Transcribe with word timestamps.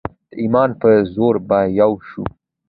د 0.29 0.33
ایمان 0.41 0.69
په 0.81 0.89
زور 1.13 1.35
به 1.47 1.59
یو 1.79 1.91
شو. 2.07 2.23